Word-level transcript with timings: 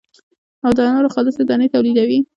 او 0.65 0.71
د 0.77 0.79
انارو 0.87 1.13
خالصې 1.13 1.43
دانې 1.45 1.67
تولیدوي. 1.73 2.19